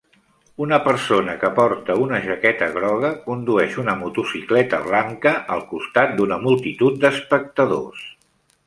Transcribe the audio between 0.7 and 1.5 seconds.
persona